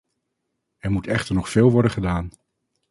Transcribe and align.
Er 0.77 0.91
moet 0.91 1.07
echter 1.07 1.35
nog 1.35 1.49
veel 1.49 1.71
worden 1.71 1.91
gedaan. 1.91 2.29